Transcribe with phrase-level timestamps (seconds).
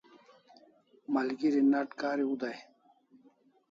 [1.13, 2.67] Malgeri nat kariu dai e?